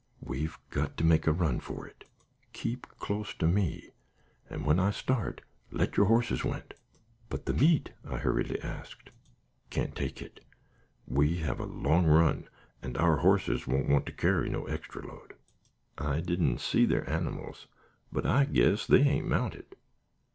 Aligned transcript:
We've 0.23 0.57
got 0.71 0.97
to 0.97 1.03
make 1.03 1.27
a 1.27 1.31
run 1.31 1.59
for 1.59 1.85
it. 1.85 2.05
Keep 2.53 2.87
close 2.97 3.35
to 3.35 3.45
me, 3.47 3.91
and 4.49 4.65
when 4.65 4.79
I 4.79 4.89
start, 4.89 5.41
let 5.69 5.95
your 5.95 6.07
horses 6.07 6.43
went." 6.43 6.73
"But 7.29 7.45
the 7.45 7.53
meat?" 7.53 7.91
I 8.03 8.17
hurriedly 8.17 8.59
asked. 8.63 9.11
"Can't 9.69 9.95
take 9.95 10.19
it. 10.19 10.43
We 11.05 11.35
have 11.41 11.59
a 11.59 11.65
long 11.67 12.07
run, 12.07 12.49
an' 12.81 12.97
our 12.97 13.17
horses 13.17 13.67
won't 13.67 13.89
want 13.89 14.07
to 14.07 14.11
carry 14.11 14.49
no 14.49 14.65
extra 14.65 15.05
load. 15.05 15.35
I 15.99 16.19
didn't 16.19 16.61
see 16.61 16.87
thar 16.87 17.07
animals, 17.07 17.67
but 18.11 18.25
I 18.25 18.45
guess 18.45 18.87
they 18.87 19.01
ain't 19.01 19.27
mounted. 19.27 19.75